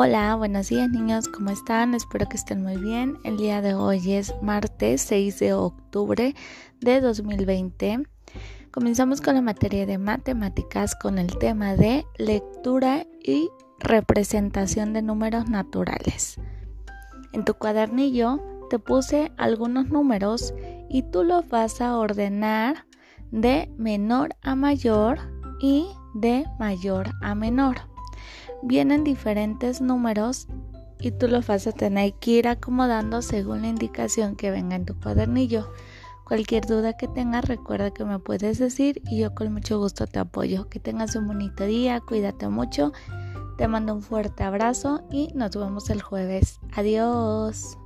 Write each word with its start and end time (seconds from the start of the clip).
Hola, 0.00 0.36
buenos 0.36 0.68
días 0.68 0.88
niños, 0.90 1.26
¿cómo 1.26 1.50
están? 1.50 1.92
Espero 1.92 2.28
que 2.28 2.36
estén 2.36 2.62
muy 2.62 2.76
bien. 2.76 3.18
El 3.24 3.36
día 3.36 3.60
de 3.60 3.74
hoy 3.74 4.12
es 4.12 4.32
martes 4.40 5.02
6 5.02 5.40
de 5.40 5.54
octubre 5.54 6.36
de 6.78 7.00
2020. 7.00 8.04
Comenzamos 8.70 9.20
con 9.20 9.34
la 9.34 9.42
materia 9.42 9.86
de 9.86 9.98
matemáticas 9.98 10.94
con 10.94 11.18
el 11.18 11.36
tema 11.38 11.74
de 11.74 12.06
lectura 12.16 13.06
y 13.24 13.50
representación 13.80 14.92
de 14.92 15.02
números 15.02 15.48
naturales. 15.48 16.38
En 17.32 17.44
tu 17.44 17.54
cuadernillo 17.54 18.40
te 18.70 18.78
puse 18.78 19.32
algunos 19.36 19.88
números 19.88 20.54
y 20.88 21.02
tú 21.10 21.24
los 21.24 21.48
vas 21.48 21.80
a 21.80 21.96
ordenar 21.96 22.86
de 23.32 23.68
menor 23.76 24.36
a 24.42 24.54
mayor 24.54 25.18
y 25.60 25.88
de 26.14 26.44
mayor 26.60 27.10
a 27.20 27.34
menor. 27.34 27.97
Vienen 28.62 29.04
diferentes 29.04 29.80
números 29.80 30.48
y 31.00 31.12
tú 31.12 31.28
los 31.28 31.46
vas 31.46 31.66
a 31.66 31.72
tener 31.72 32.14
que 32.14 32.32
ir 32.32 32.48
acomodando 32.48 33.22
según 33.22 33.62
la 33.62 33.68
indicación 33.68 34.36
que 34.36 34.50
venga 34.50 34.76
en 34.76 34.84
tu 34.84 34.98
cuadernillo. 34.98 35.72
Cualquier 36.24 36.66
duda 36.66 36.96
que 36.96 37.08
tengas, 37.08 37.46
recuerda 37.46 37.90
que 37.90 38.04
me 38.04 38.18
puedes 38.18 38.58
decir 38.58 39.00
y 39.10 39.20
yo 39.20 39.34
con 39.34 39.52
mucho 39.52 39.78
gusto 39.78 40.06
te 40.06 40.18
apoyo. 40.18 40.68
Que 40.68 40.78
tengas 40.78 41.16
un 41.16 41.26
bonito 41.26 41.64
día, 41.64 42.00
cuídate 42.00 42.48
mucho. 42.48 42.92
Te 43.56 43.66
mando 43.66 43.94
un 43.94 44.02
fuerte 44.02 44.44
abrazo 44.44 45.02
y 45.10 45.32
nos 45.34 45.56
vemos 45.56 45.88
el 45.88 46.02
jueves. 46.02 46.60
Adiós. 46.76 47.78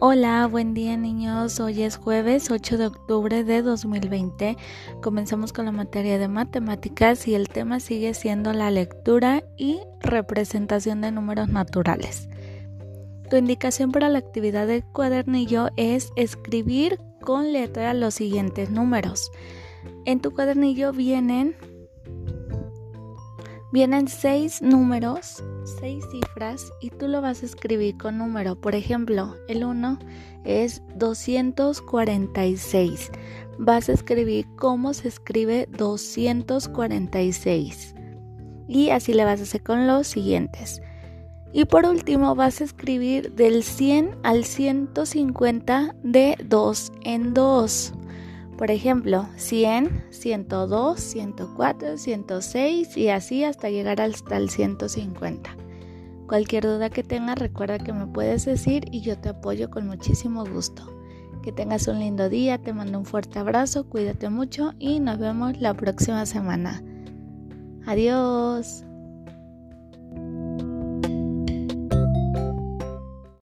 Hola, 0.00 0.48
buen 0.48 0.74
día 0.74 0.96
niños. 0.96 1.60
Hoy 1.60 1.84
es 1.84 1.96
jueves 1.96 2.50
8 2.50 2.78
de 2.78 2.86
octubre 2.86 3.44
de 3.44 3.62
2020. 3.62 4.56
Comenzamos 5.00 5.52
con 5.52 5.66
la 5.66 5.72
materia 5.72 6.18
de 6.18 6.26
matemáticas 6.26 7.28
y 7.28 7.36
el 7.36 7.48
tema 7.48 7.78
sigue 7.78 8.12
siendo 8.12 8.52
la 8.52 8.72
lectura 8.72 9.44
y 9.56 9.78
representación 10.00 11.00
de 11.00 11.12
números 11.12 11.48
naturales. 11.48 12.28
Tu 13.30 13.36
indicación 13.36 13.92
para 13.92 14.08
la 14.08 14.18
actividad 14.18 14.66
del 14.66 14.84
cuadernillo 14.84 15.68
es 15.76 16.12
escribir 16.16 16.98
con 17.20 17.52
letra 17.52 17.94
los 17.94 18.14
siguientes 18.14 18.70
números. 18.70 19.30
En 20.06 20.20
tu 20.20 20.32
cuadernillo 20.32 20.92
vienen 20.92 21.54
Vienen 23.74 24.06
seis 24.06 24.62
números, 24.62 25.42
seis 25.64 26.04
cifras 26.10 26.72
y 26.80 26.90
tú 26.90 27.06
lo 27.08 27.20
vas 27.20 27.42
a 27.42 27.46
escribir 27.46 27.98
con 27.98 28.18
número. 28.18 28.60
Por 28.60 28.74
ejemplo, 28.74 29.36
el 29.48 29.64
1 29.64 30.00
es 30.44 30.82
246. 30.96 33.12
Vas 33.58 33.88
a 33.88 33.92
escribir 33.92 34.46
cómo 34.56 34.92
se 34.94 35.08
escribe 35.08 35.68
246. 35.72 37.94
Y 38.68 38.90
así 38.90 39.14
le 39.14 39.24
vas 39.24 39.40
a 39.40 39.44
hacer 39.44 39.62
con 39.62 39.86
los 39.86 40.06
siguientes. 40.06 40.82
Y 41.52 41.64
por 41.66 41.86
último 41.86 42.34
vas 42.34 42.60
a 42.60 42.64
escribir 42.64 43.32
del 43.32 43.62
100 43.62 44.18
al 44.24 44.44
150 44.44 45.94
de 46.02 46.36
2 46.44 46.92
en 47.04 47.32
2. 47.32 47.92
Por 48.56 48.70
ejemplo, 48.70 49.26
100, 49.36 50.04
102, 50.10 51.00
104, 51.00 51.98
106 51.98 52.96
y 52.96 53.08
así 53.08 53.44
hasta 53.44 53.68
llegar 53.68 54.00
hasta 54.00 54.36
el 54.36 54.48
150. 54.48 55.56
Cualquier 56.28 56.64
duda 56.64 56.88
que 56.88 57.02
tengas, 57.02 57.38
recuerda 57.38 57.78
que 57.78 57.92
me 57.92 58.06
puedes 58.06 58.44
decir 58.44 58.84
y 58.90 59.00
yo 59.00 59.18
te 59.18 59.30
apoyo 59.30 59.70
con 59.70 59.86
muchísimo 59.86 60.44
gusto. 60.46 60.90
Que 61.42 61.52
tengas 61.52 61.88
un 61.88 61.98
lindo 61.98 62.28
día, 62.28 62.56
te 62.58 62.72
mando 62.72 62.98
un 62.98 63.04
fuerte 63.04 63.38
abrazo, 63.38 63.88
cuídate 63.88 64.30
mucho 64.30 64.72
y 64.78 65.00
nos 65.00 65.18
vemos 65.18 65.60
la 65.60 65.74
próxima 65.74 66.24
semana. 66.24 66.82
Adiós. 67.86 68.84